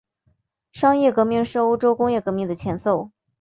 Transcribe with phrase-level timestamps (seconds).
[0.71, 3.11] 商业革命是欧洲工业革命的前奏。